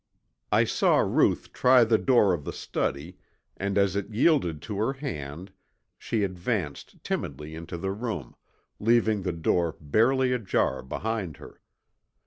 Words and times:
I 0.51 0.63
saw 0.63 0.97
Ruth 0.97 1.53
try 1.53 1.83
the 1.83 1.99
door 1.99 2.33
of 2.33 2.43
the 2.43 2.51
study 2.53 3.19
and 3.55 3.77
as 3.77 3.95
it 3.95 4.09
yielded 4.09 4.59
to 4.63 4.79
her 4.79 4.93
hand 4.93 5.51
she 5.95 6.23
advanced 6.23 7.03
timidly 7.03 7.53
into 7.53 7.77
the 7.77 7.91
room, 7.91 8.35
leaving 8.79 9.21
the 9.21 9.31
door 9.31 9.75
barely 9.79 10.33
ajar 10.33 10.81
behind 10.81 11.37
her. 11.37 11.61